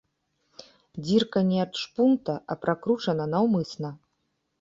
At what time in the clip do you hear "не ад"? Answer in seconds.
1.49-1.73